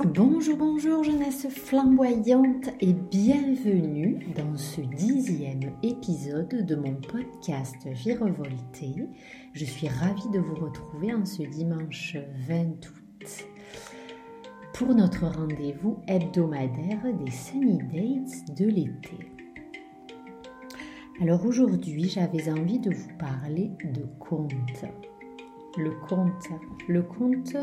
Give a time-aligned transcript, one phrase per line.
[0.00, 9.06] Bonjour, bonjour jeunesse flamboyante et bienvenue dans ce dixième épisode de mon podcast Vie revoltée.
[9.52, 12.16] Je suis ravie de vous retrouver en ce dimanche
[12.48, 13.46] 20 août
[14.72, 19.18] pour notre rendez-vous hebdomadaire des Sunny Dates de l'été.
[21.20, 24.84] Alors aujourd'hui, j'avais envie de vous parler de conte.
[25.76, 26.48] Le conte,
[26.88, 27.56] le conte,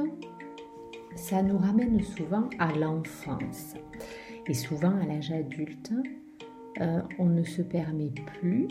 [1.15, 3.75] ça nous ramène souvent à l'enfance.
[4.47, 5.93] Et souvent à l'âge adulte,
[6.81, 8.67] euh, on ne se permet plus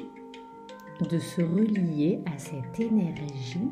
[1.08, 3.70] de se relier à cette énergie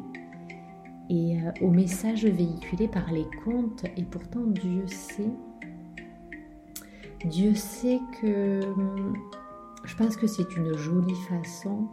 [1.11, 3.85] et euh, au message véhiculé par les contes.
[3.97, 5.33] Et pourtant, Dieu sait,
[7.25, 8.61] Dieu sait que
[9.85, 11.89] je pense que c'est une jolie façon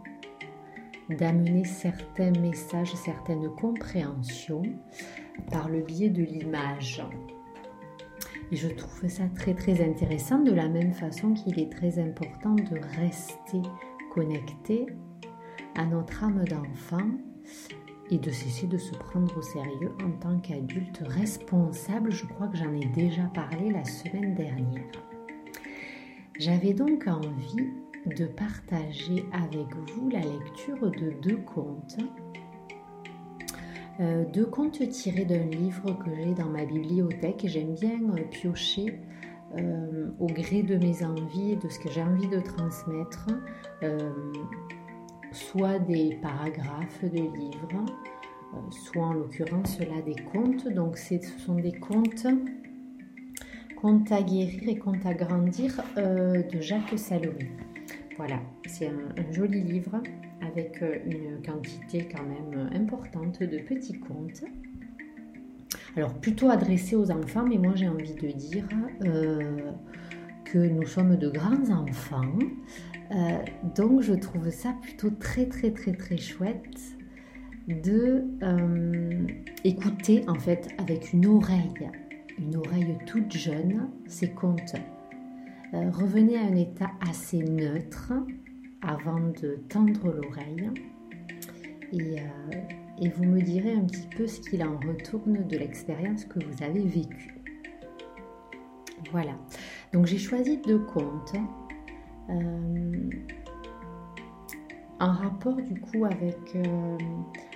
[1.10, 4.62] d'amener certains messages, certaines compréhensions
[5.50, 7.02] par le biais de l'image.
[8.52, 12.54] Et je trouve ça très très intéressant de la même façon qu'il est très important
[12.54, 13.62] de rester
[14.12, 14.86] connecté
[15.74, 17.08] à notre âme d'enfant
[18.10, 22.12] et de cesser de se prendre au sérieux en tant qu'adulte responsable.
[22.12, 24.84] Je crois que j'en ai déjà parlé la semaine dernière.
[26.38, 27.70] J'avais donc envie
[28.06, 31.98] de partager avec vous la lecture de deux contes.
[34.00, 37.42] Euh, deux contes tirés d'un livre que j'ai dans ma bibliothèque?
[37.44, 38.98] J'aime bien euh, piocher
[39.56, 43.28] euh, au gré de mes envies et de ce que j'ai envie de transmettre,
[45.30, 47.84] soit des paragraphes de livres,
[48.70, 50.66] soit en l'occurrence là des contes.
[50.68, 52.26] Donc ce sont des contes
[53.80, 57.50] Contes à guérir et Contes à grandir de Jacques Salomé.
[58.16, 60.00] Voilà, c'est un, joli livre
[60.40, 64.44] avec euh, une quantité quand même importante de petits contes.
[65.96, 68.66] Alors plutôt adressé aux enfants, mais moi j'ai envie de dire
[69.04, 69.72] euh,
[70.44, 72.38] que nous sommes de grands enfants.
[73.10, 73.38] Euh,
[73.74, 76.78] donc je trouve ça plutôt très très très très chouette
[77.68, 78.24] de
[80.28, 81.90] en fait avec une oreille,
[82.38, 84.74] une oreille toute jeune, ces contes
[85.74, 88.12] euh, revenez à un état assez neutre
[88.80, 90.70] avant de tendre l'oreille.
[91.92, 92.60] Et, euh,
[93.00, 96.62] et, vous me direz un petit peu ce qu'il en retourne de l'expérience que vous
[96.62, 97.34] avez vécue.
[99.10, 99.32] Voilà,
[99.92, 101.34] donc j'ai choisi deux contes
[102.30, 103.10] euh,
[105.00, 106.56] en rapport du coup avec,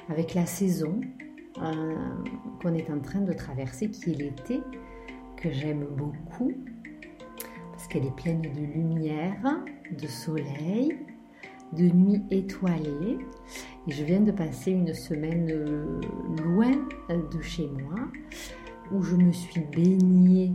[0.09, 1.01] avec la saison
[2.61, 4.61] qu'on est en train de traverser qui est l'été,
[5.37, 6.53] que j'aime beaucoup
[7.88, 10.97] qu'elle est pleine de lumière, de soleil,
[11.72, 13.19] de nuit étoilée.
[13.87, 16.00] Et je viens de passer une semaine euh,
[16.44, 16.72] loin
[17.09, 18.00] de chez moi
[18.93, 20.53] où je me suis baignée.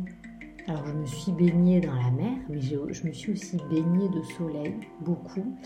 [0.68, 4.22] Alors je me suis baignée dans la mer, mais je, me suis aussi baignée de
[4.38, 5.58] soleil, beaucoup.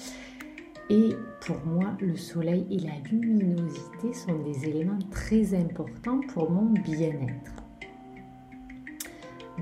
[0.90, 1.10] Et
[1.46, 7.67] pour moi, le soleil et la luminosité sont des éléments très importants pour mon bien-être.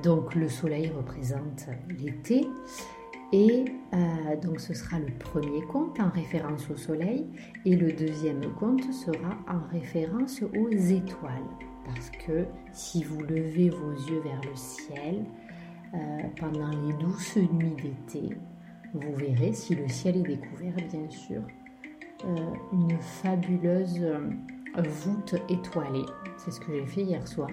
[0.05, 2.47] Donc le soleil représente l'été
[3.33, 7.25] et euh, donc ce sera le premier conte en référence au soleil
[7.65, 11.49] et le deuxième conte sera en référence aux étoiles.
[11.87, 15.25] Parce que si vous levez vos yeux vers le ciel
[15.95, 15.97] euh,
[16.39, 18.37] pendant les douces nuits d'été,
[18.93, 21.41] vous verrez, si le ciel est découvert bien sûr,
[22.25, 22.35] euh,
[22.73, 24.05] une fabuleuse
[24.77, 26.05] voûte étoilée.
[26.37, 27.49] C'est ce que j'ai fait hier soir.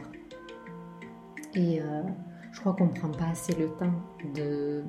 [1.55, 1.81] Et
[2.53, 3.95] je crois qu'on ne prend pas assez le temps
[4.35, 4.85] de,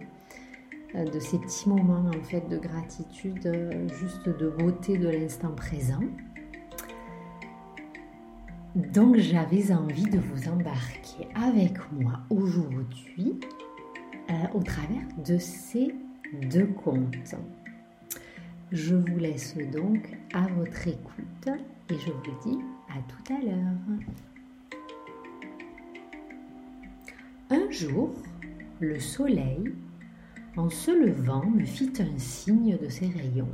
[0.95, 5.51] euh, de ces petits moments en fait de gratitude, euh, juste de beauté de l'instant
[5.51, 6.03] présent.
[8.75, 13.39] Donc j'avais envie de vous embarquer avec moi aujourd'hui
[14.29, 15.95] euh, au travers de ces
[16.51, 17.35] deux contes.
[18.71, 21.47] Je vous laisse donc à votre écoute
[21.89, 22.59] et je vous dis
[22.89, 24.32] à tout à l'heure.
[27.53, 28.09] Un jour,
[28.79, 29.71] le soleil,
[30.57, 33.51] en se levant, me fit un signe de ses rayons.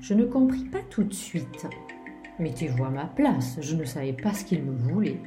[0.00, 1.66] Je ne compris pas tout de suite.
[2.38, 5.20] Mettez-vous à ma place, je ne savais pas ce qu'il me voulait.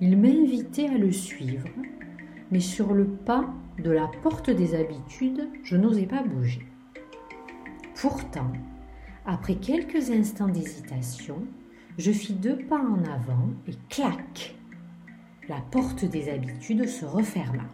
[0.00, 1.66] Il m'invitait à le suivre,
[2.52, 6.68] mais sur le pas de la porte des habitudes, je n'osais pas bouger.
[8.00, 8.52] Pourtant,
[9.26, 11.42] après quelques instants d'hésitation,
[11.98, 14.54] je fis deux pas en avant et clac
[15.48, 17.64] la porte des habitudes se referma.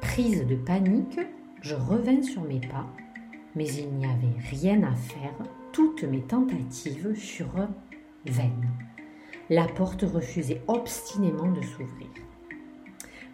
[0.00, 1.18] Prise de panique,
[1.62, 2.86] je revins sur mes pas,
[3.56, 5.34] mais il n'y avait rien à faire,
[5.72, 7.68] toutes mes tentatives furent
[8.26, 8.68] vaines.
[9.48, 12.08] La porte refusait obstinément de s'ouvrir.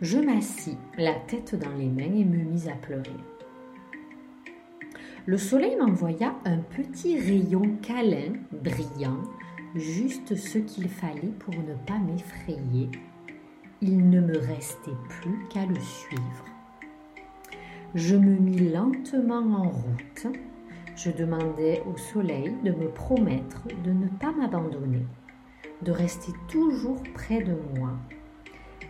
[0.00, 3.10] Je m'assis, la tête dans les mains et me mis à pleurer.
[5.26, 9.22] Le soleil m'envoya un petit rayon câlin, brillant,
[9.74, 12.90] juste ce qu'il fallait pour ne pas m'effrayer.
[13.86, 16.44] Il ne me restait plus qu'à le suivre.
[17.94, 20.26] Je me mis lentement en route.
[20.96, 25.04] Je demandai au soleil de me promettre de ne pas m'abandonner,
[25.82, 27.90] de rester toujours près de moi.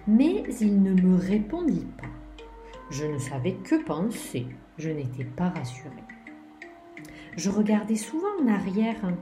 [0.06, 2.06] Mais il ne me répondit pas.
[2.90, 4.46] Je ne savais que penser.
[4.78, 6.04] Je n'étais pas rassurée.
[7.36, 9.12] Je regardais souvent en arrière,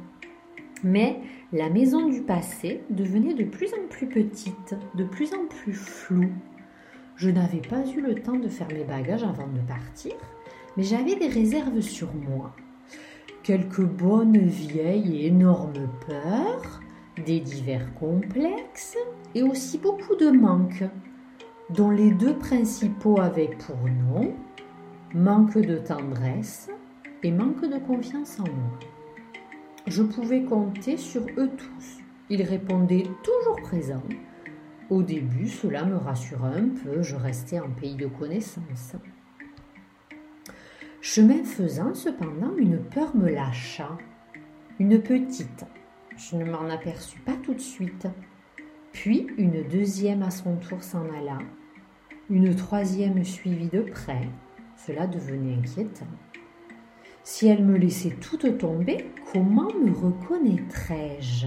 [0.82, 1.20] mais
[1.52, 6.32] la maison du passé devenait de plus en plus petite, de plus en plus floue.
[7.16, 10.14] Je n'avais pas eu le temps de faire mes bagages avant de partir,
[10.76, 12.54] mais j'avais des réserves sur moi.
[13.42, 16.80] Quelques bonnes vieilles et énormes peurs,
[17.26, 18.96] des divers complexes
[19.34, 20.84] et aussi beaucoup de manques,
[21.70, 24.34] dont les deux principaux avaient pour nom
[25.14, 26.70] manque de tendresse
[27.22, 28.78] et manque de confiance en moi.
[29.86, 31.98] Je pouvais compter sur eux tous.
[32.30, 34.02] Ils répondaient toujours présents.
[34.90, 38.94] Au début, cela me rassura un peu, je restais en pays de connaissance.
[41.00, 43.98] Chemin faisant, cependant, une peur me lâcha.
[44.78, 45.64] Une petite.
[46.16, 48.06] Je ne m'en aperçus pas tout de suite.
[48.92, 51.38] Puis une deuxième à son tour s'en alla.
[52.30, 54.28] Une troisième suivit de près.
[54.76, 56.06] Cela devenait inquiétant.
[57.24, 61.46] Si elle me laissait toute tomber, comment me reconnaîtrais-je?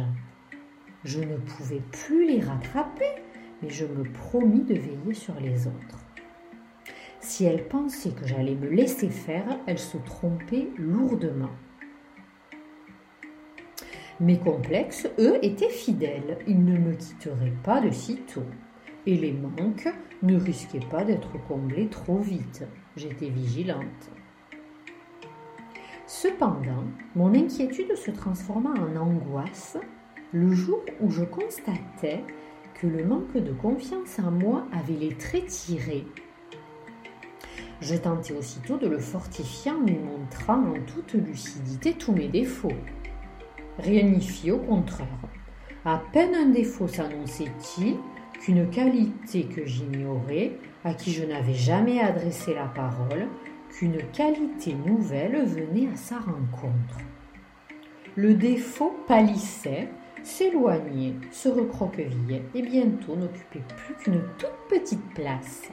[1.03, 3.11] Je ne pouvais plus les rattraper,
[3.61, 6.05] mais je me promis de veiller sur les autres.
[7.19, 11.51] Si elle pensait que j'allais me laisser faire, elle se trompait lourdement.
[14.21, 16.37] Mes complexes, eux, étaient fidèles.
[16.47, 18.45] Ils ne me quitteraient pas de sitôt.
[19.05, 19.89] Et les manques
[20.23, 22.63] ne risquaient pas d'être comblés trop vite.
[22.95, 24.09] J'étais vigilante.
[26.07, 26.83] Cependant,
[27.15, 29.77] mon inquiétude se transforma en angoisse
[30.31, 32.23] le jour où je constatais
[32.75, 36.05] que le manque de confiance en moi avait les traits tirés.
[37.81, 42.69] Je tentai aussitôt de le fortifier en lui montrant en toute lucidité tous mes défauts.
[43.79, 45.07] Rien n'y fit au contraire.
[45.85, 47.97] À peine un défaut s'annonçait-il
[48.39, 53.27] qu'une qualité que j'ignorais, à qui je n'avais jamais adressé la parole,
[53.77, 56.97] qu'une qualité nouvelle venait à sa rencontre.
[58.15, 59.89] Le défaut pâlissait,
[60.23, 65.69] s'éloignait, se recroquevillait et bientôt n'occupait plus qu'une toute petite place.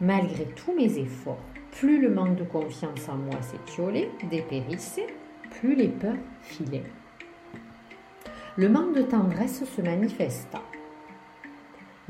[0.00, 5.08] Malgré tous mes efforts, plus le manque de confiance en moi s'étiolait, dépérissait,
[5.50, 6.84] plus les peurs filaient.
[8.56, 10.62] Le manque de tendresse se manifesta.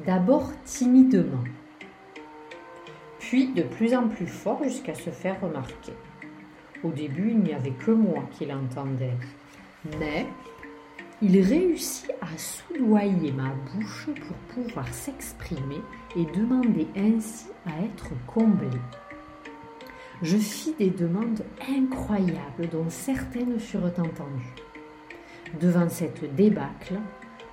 [0.05, 1.45] D'abord timidement,
[3.23, 5.93] puis de plus en plus fort jusqu'à se faire remarquer.
[6.83, 9.17] Au début, il n'y avait que moi qui l'entendais,
[10.01, 10.27] mais
[11.23, 15.81] il réussit à soudoyer ma bouche pour pouvoir s'exprimer
[16.17, 18.67] et demander ainsi à être comblé.
[20.23, 24.57] Je fis des demandes incroyables dont certaines furent entendues.
[25.61, 26.99] Devant cette débâcle,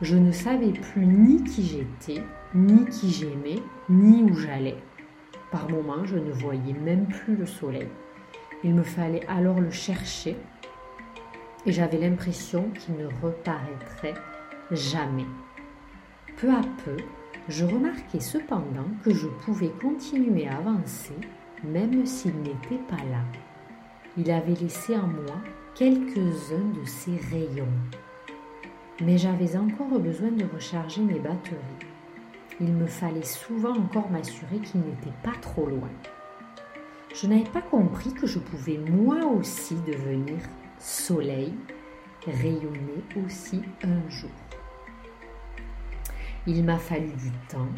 [0.02, 2.24] je ne savais plus ni qui j'étais,
[2.56, 4.78] ni qui j'aimais, ni où j'allais.
[5.52, 7.88] Par moments, je ne voyais même plus le soleil.
[8.64, 10.36] Il me fallait alors le chercher
[11.66, 14.14] et j'avais l'impression qu'il ne reparaîtrait
[14.72, 15.26] jamais.
[16.38, 16.98] Peu à peu,
[17.48, 21.16] je remarquai cependant que je pouvais continuer à avancer
[21.64, 23.24] même s'il n'était pas là.
[24.18, 25.36] Il avait laissé en moi
[25.76, 27.68] quelques-uns de ses rayons.
[29.02, 31.56] Mais j'avais encore besoin de recharger mes batteries
[32.62, 35.90] il me fallait souvent encore m'assurer qu'il n'était pas trop loin.
[37.16, 40.38] Je n'avais pas compris que je pouvais moi aussi devenir
[40.78, 41.54] soleil,
[42.26, 44.30] rayonner aussi un jour.
[46.46, 47.70] Il m'a fallu du temps.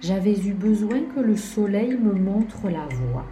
[0.00, 3.26] J'avais eu besoin que le soleil me montre la voie,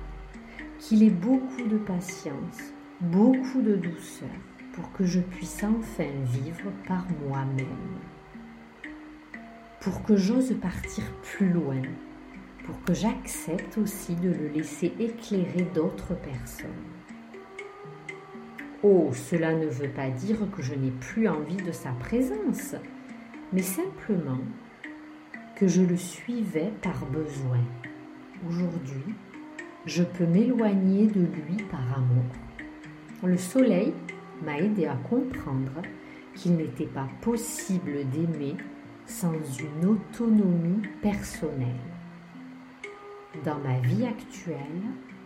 [0.78, 4.28] qu'il ait beaucoup de patience, beaucoup de douceur
[4.74, 7.66] pour que je puisse enfin vivre par moi-même
[9.86, 11.80] pour que j'ose partir plus loin,
[12.64, 16.66] pour que j'accepte aussi de le laisser éclairer d'autres personnes.
[18.82, 22.74] Oh, cela ne veut pas dire que je n'ai plus envie de sa présence,
[23.52, 24.40] mais simplement
[25.54, 27.60] que je le suivais par besoin.
[28.48, 29.14] Aujourd'hui,
[29.84, 32.24] je peux m'éloigner de lui par amour.
[33.22, 33.94] Le soleil
[34.44, 35.80] m'a aidé à comprendre
[36.34, 38.56] qu'il n'était pas possible d'aimer
[39.06, 41.68] sans une autonomie personnelle.
[43.44, 44.82] Dans ma vie actuelle,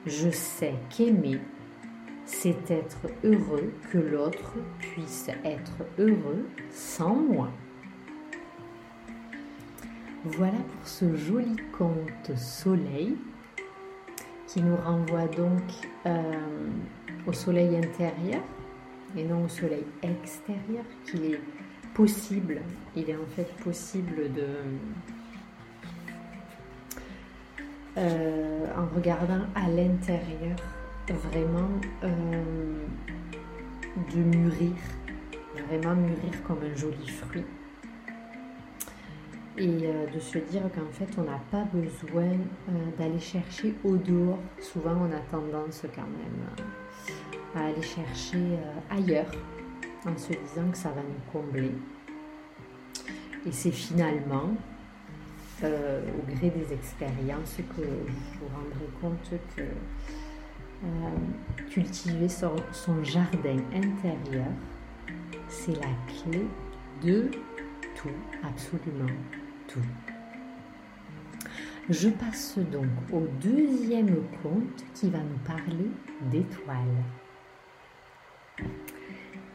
[0.06, 1.40] je sais qu'aimer,
[2.24, 7.50] c'est être heureux que l'autre puisse être heureux sans moi.
[10.24, 13.16] Voilà pour ce joli conte soleil
[14.46, 15.62] qui nous renvoie donc
[16.06, 16.22] euh,
[17.26, 18.42] au soleil intérieur
[19.16, 21.40] et non au soleil extérieur, qu'il est
[22.00, 22.62] possible,
[22.96, 24.46] il est en fait possible de,
[27.98, 30.56] euh, en regardant à l'intérieur,
[31.10, 31.68] vraiment
[32.02, 32.86] euh,
[34.14, 34.72] de mûrir,
[35.68, 37.44] vraiment mûrir comme un joli fruit.
[39.58, 42.32] Et euh, de se dire qu'en fait, on n'a pas besoin
[42.98, 44.38] d'aller chercher au dehors.
[44.58, 46.46] Souvent, on a tendance quand même
[47.54, 48.56] à aller chercher
[48.88, 49.30] ailleurs
[50.06, 51.72] en se disant que ça va nous combler.
[53.46, 54.50] Et c'est finalement
[55.62, 60.86] euh, au gré des expériences que vous vous rendrez compte que euh,
[61.70, 64.48] cultiver son, son, jardin intérieur,
[65.48, 66.46] c'est la clé
[67.02, 67.30] de
[67.94, 68.08] tout,
[68.42, 69.12] absolument
[69.68, 69.84] tout.
[71.90, 75.90] Je passe donc au deuxième conte qui va nous parler
[76.30, 77.04] d'étoiles.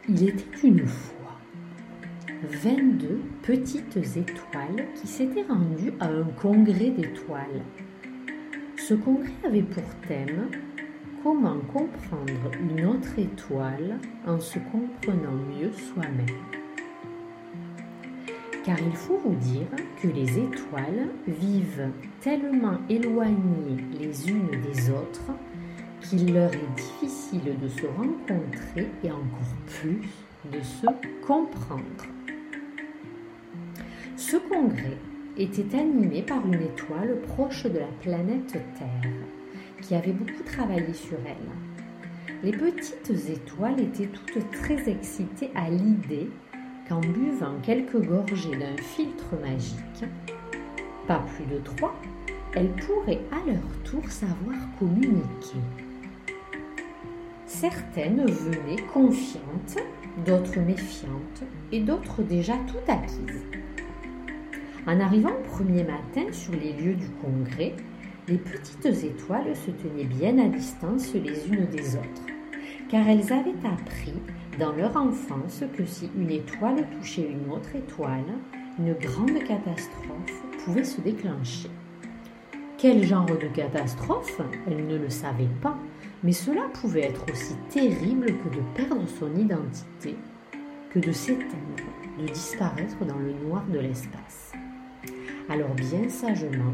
[0.07, 1.39] Il était une fois
[2.43, 7.63] 22 petites étoiles qui s'étaient rendues à un congrès d'étoiles.
[8.77, 10.47] Ce congrès avait pour thème
[11.23, 13.97] Comment comprendre une autre étoile
[14.27, 16.37] en se comprenant mieux soi-même.
[18.63, 19.65] Car il faut vous dire
[20.03, 21.89] que les étoiles vivent
[22.21, 25.31] tellement éloignées les unes des autres
[26.09, 30.01] qu'il leur est difficile de se rencontrer et encore plus
[30.51, 30.87] de se
[31.25, 32.05] comprendre.
[34.15, 34.97] Ce congrès
[35.37, 39.11] était animé par une étoile proche de la planète Terre,
[39.81, 42.41] qui avait beaucoup travaillé sur elle.
[42.43, 46.29] Les petites étoiles étaient toutes très excitées à l'idée
[46.87, 50.05] qu'en buvant quelques gorgées d'un filtre magique,
[51.07, 51.95] pas plus de trois,
[52.53, 55.84] elles pourraient à leur tour savoir communiquer.
[57.71, 59.77] Certaines venaient confiantes,
[60.23, 61.41] d'autres méfiantes
[61.71, 63.41] et d'autres déjà tout acquises.
[64.85, 67.73] En arrivant au premier matin sur les lieux du congrès,
[68.27, 72.27] les petites étoiles se tenaient bien à distance les unes des autres,
[72.87, 74.13] car elles avaient appris
[74.59, 78.35] dans leur enfance que si une étoile touchait une autre étoile,
[78.77, 81.71] une grande catastrophe pouvait se déclencher.
[82.77, 84.39] Quel genre de catastrophe?
[84.67, 85.75] Elles ne le savaient pas,
[86.25, 90.15] mais cela pouvait être aussi terrible que de perdre son identité,
[90.89, 91.85] que de s'éteindre,
[92.19, 94.51] de disparaître dans le noir de l'espace.
[95.49, 96.73] Alors bien sagement,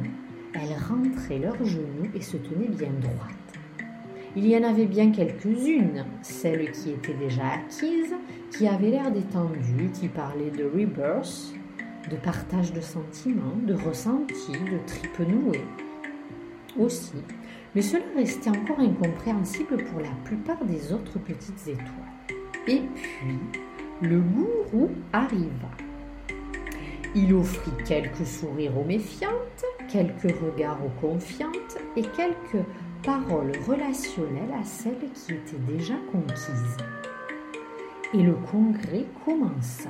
[0.53, 3.59] elles rentraient leurs genoux et se tenaient bien droites.
[4.37, 8.15] Il y en avait bien quelques-unes, celles qui étaient déjà acquises,
[8.51, 11.53] qui avaient l'air détendues, qui parlaient de rebirth,
[12.09, 15.65] de partage de sentiments, de ressentis, de tripes nouées.
[16.79, 17.17] Aussi,
[17.75, 22.37] mais cela restait encore incompréhensible pour la plupart des autres petites étoiles.
[22.67, 23.39] Et puis,
[24.01, 25.69] le gourou arriva.
[27.13, 32.65] Il offrit quelques sourires aux méfiantes, quelques regards aux confiantes et quelques
[33.03, 36.77] paroles relationnelles à celles qui étaient déjà conquises.
[38.13, 39.89] Et le congrès commença.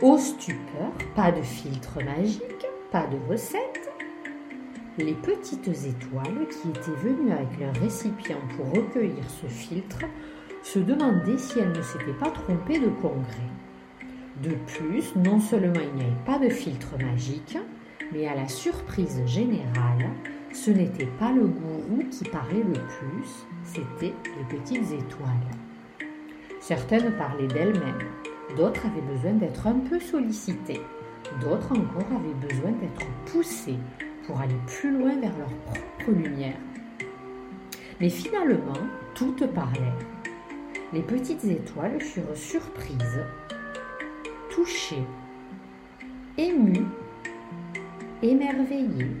[0.00, 3.81] Au stupeur, pas de filtre magique, pas de recette.
[4.98, 10.04] Les petites étoiles qui étaient venues avec leur récipient pour recueillir ce filtre
[10.62, 13.48] se demandaient si elles ne s'étaient pas trompées de congrès.
[14.42, 17.56] De plus, non seulement il n'y avait pas de filtre magique,
[18.12, 20.10] mais à la surprise générale,
[20.52, 26.08] ce n'était pas le gourou qui parlait le plus, c'était les petites étoiles.
[26.60, 28.08] Certaines parlaient d'elles-mêmes,
[28.58, 30.82] d'autres avaient besoin d'être un peu sollicitées,
[31.40, 33.78] d'autres encore avaient besoin d'être poussées
[34.26, 36.58] pour aller plus loin vers leur propre lumière.
[38.00, 38.72] Mais finalement,
[39.14, 39.98] toutes parlaient.
[40.92, 43.24] Les petites étoiles furent surprises
[44.50, 45.02] touchée,
[46.36, 46.84] émue,
[48.22, 49.16] émerveillée,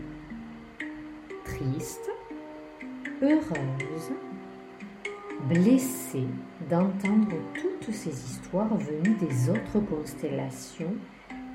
[1.44, 2.10] triste,
[3.22, 4.12] heureuse,
[5.48, 6.26] blessée
[6.68, 10.94] d'entendre toutes ces histoires venues des autres constellations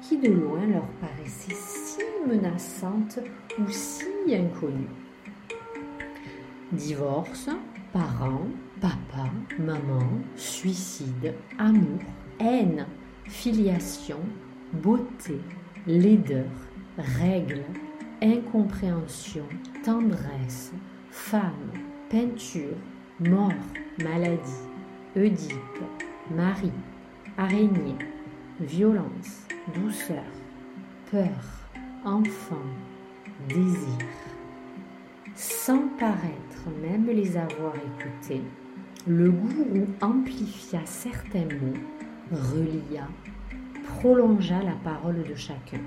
[0.01, 3.19] qui de loin leur paraissaient si menaçantes
[3.59, 4.87] ou si inconnues.
[6.71, 7.49] Divorce,
[7.93, 8.49] parents,
[8.81, 11.99] papa, maman, suicide, amour,
[12.39, 12.85] haine,
[13.25, 14.19] filiation,
[14.73, 15.39] beauté,
[15.85, 16.45] laideur,
[16.97, 17.63] règle,
[18.21, 19.45] incompréhension,
[19.83, 20.71] tendresse,
[21.09, 21.71] femme,
[22.09, 22.75] peinture,
[23.19, 23.53] mort,
[24.03, 24.67] maladie,
[25.15, 25.83] Oedipe,
[26.29, 26.71] Marie,
[27.37, 27.97] araignée,
[28.59, 30.23] violence, douceur,
[31.09, 31.56] peur,
[32.07, 32.55] enfant,
[33.49, 33.97] désir.
[35.35, 38.41] Sans paraître même les avoir écoutés,
[39.05, 41.77] le gourou amplifia certains mots,
[42.31, 43.09] relia,
[43.83, 45.81] prolongea la parole de chacun.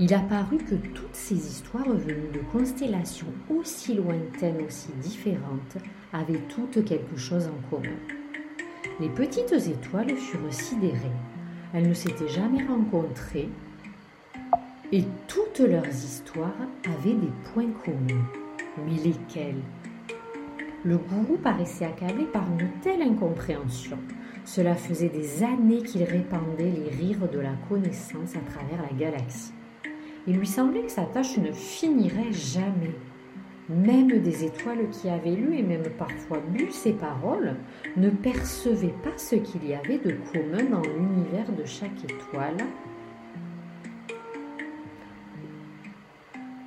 [0.00, 5.76] Il apparut que toutes ces histoires venues de constellations aussi lointaines, aussi différentes,
[6.12, 7.96] avaient toutes quelque chose en commun.
[8.98, 11.12] Les petites étoiles furent sidérées.
[11.72, 13.48] Elles ne s'étaient jamais rencontrées
[14.92, 18.24] et toutes leurs histoires avaient des points communs.
[18.86, 19.62] Mais lesquels?
[20.84, 23.98] Le gourou paraissait accablé par une telle incompréhension.
[24.44, 29.52] Cela faisait des années qu'il répandait les rires de la connaissance à travers la galaxie.
[30.28, 32.94] Il lui semblait que sa tâche ne finirait jamais.
[33.68, 37.56] Même des étoiles qui avaient lu et même parfois bu ses paroles
[37.96, 42.58] ne percevaient pas ce qu'il y avait de commun dans l'univers de chaque étoile,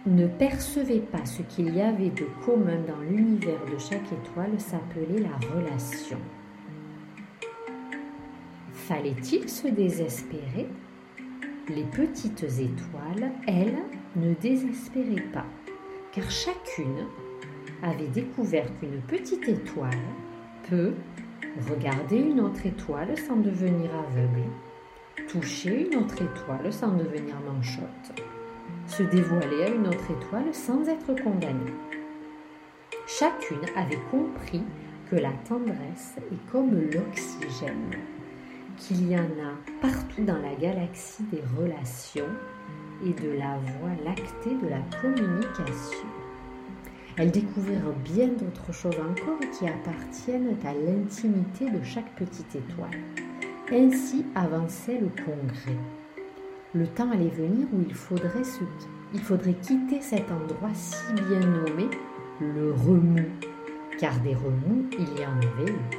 [0.05, 5.21] ne percevaient pas ce qu'il y avait de commun dans l'univers de chaque étoile s'appelait
[5.21, 6.17] la relation.
[8.73, 10.67] Fallait-il se désespérer?
[11.67, 13.77] Les petites étoiles, elles,
[14.15, 15.45] ne désespéraient pas,
[16.11, 17.05] car chacune
[17.83, 19.91] avait découvert qu'une petite étoile
[20.67, 20.93] peut
[21.69, 24.49] regarder une autre étoile sans devenir aveugle,
[25.27, 28.21] toucher une autre étoile sans devenir manchotte,
[28.89, 31.73] se dévoiler à une autre étoile sans être condamnée.
[33.07, 34.63] Chacune avait compris
[35.09, 37.91] que la tendresse est comme l'oxygène
[38.77, 42.29] qu'il y en a partout dans la galaxie des relations
[43.05, 46.07] et de la voie lactée de la communication.
[47.17, 52.99] Elles découvrirent bien d'autres choses encore qui appartiennent à l'intimité de chaque petite étoile.
[53.71, 55.77] Ainsi avançait le congrès.
[56.75, 58.43] Le temps allait venir où il faudrait,
[59.15, 61.89] il faudrait quitter cet endroit si bien nommé
[62.39, 63.25] le remous,
[63.97, 65.97] car des remous il y en avait eu.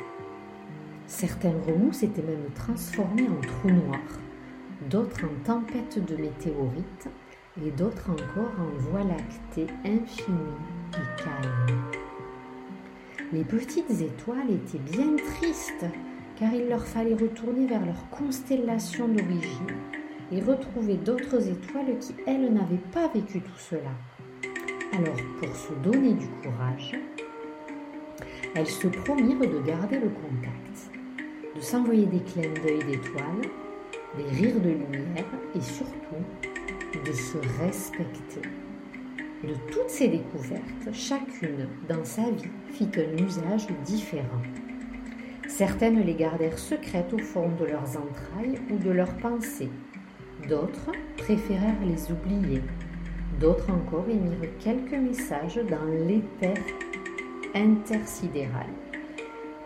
[1.08, 4.20] Certains remous s'étaient même transformés en trous noirs,
[4.88, 7.08] d'autres en tempêtes de météorites
[7.66, 10.38] et d'autres encore en voie lactée infinie
[10.92, 11.82] et calme.
[13.32, 15.86] Les petites étoiles étaient bien tristes
[16.38, 19.99] car il leur fallait retourner vers leur constellation d'origine
[20.32, 23.90] et retrouver d'autres étoiles qui, elles, n'avaient pas vécu tout cela.
[24.92, 26.98] Alors, pour se donner du courage,
[28.54, 30.90] elles se promirent de garder le contact
[31.54, 33.50] de s'envoyer des clins d'œil d'étoiles,
[34.16, 36.24] des rires de lumière et surtout
[37.04, 38.42] de se respecter.
[39.42, 44.42] De toutes ces découvertes, chacune dans sa vie fit un usage différent.
[45.48, 49.70] Certaines les gardèrent secrètes au fond de leurs entrailles ou de leurs pensées.
[50.48, 52.62] D'autres préférèrent les oublier.
[53.40, 56.54] D'autres encore émirent quelques messages dans l'éther
[57.54, 58.66] intersidéral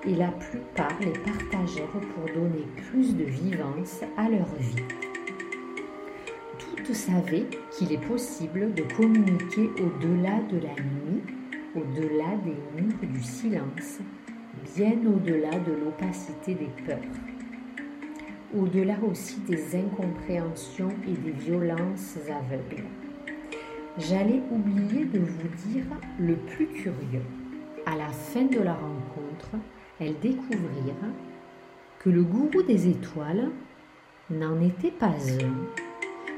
[0.07, 4.83] et la plupart les partagèrent pour donner plus de vivance à leur vie.
[6.59, 11.23] Toutes savaient qu'il est possible de communiquer au-delà de la nuit,
[11.75, 14.01] au-delà des murs du silence,
[14.77, 16.99] bien au-delà de l'opacité des peurs,
[18.57, 22.88] au-delà aussi des incompréhensions et des violences aveugles.
[23.99, 25.85] J'allais oublier de vous dire
[26.19, 27.23] le plus curieux.
[27.87, 29.51] À la fin de la rencontre,
[30.01, 31.12] elles découvrirent
[31.99, 33.51] que le gourou des étoiles
[34.31, 35.55] n'en était pas un,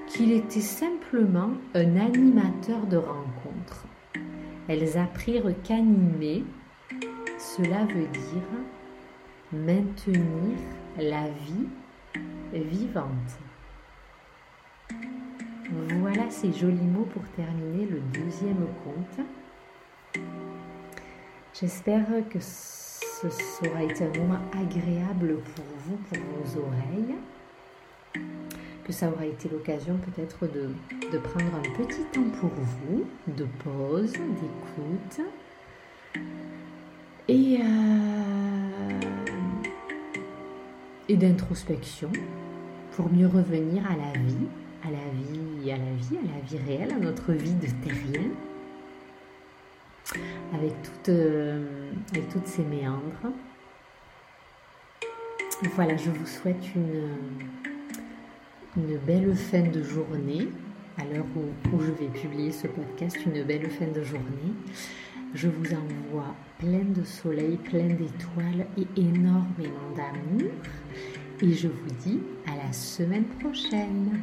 [0.07, 3.87] qu'il était simplement un animateur de rencontres.
[4.69, 6.45] Elles apprirent qu'animer,
[7.39, 8.67] cela veut dire
[9.53, 10.57] maintenir
[10.99, 11.69] la vie
[12.53, 13.39] vivante.
[16.01, 19.27] Voilà ces jolis mots pour terminer le deuxième conte.
[21.59, 27.17] J'espère que ce sera été un moment agréable pour vous, pour vos oreilles,
[28.85, 34.13] que ça aura été l'occasion peut-être de, prendre un petit temps pour vous, de pause,
[34.13, 35.27] d'écoute.
[41.09, 42.11] Et d'introspection
[42.93, 44.49] pour mieux revenir à la vie,
[44.85, 48.31] à la vie, à la vie, à la vie réelle, à notre vie de terrien
[50.55, 50.75] avec,
[51.09, 53.33] euh, avec toutes ces méandres.
[55.75, 57.09] Voilà, je vous souhaite une,
[58.77, 60.49] une belle fin de journée,
[60.99, 64.53] à l'heure où, je vais publier ce podcast, une belle fin de journée.
[65.35, 70.51] Je vous envoie plein de soleil, plein d'étoiles et énormément d'amour.
[71.43, 74.21] Et je vous dis à la semaine prochaine.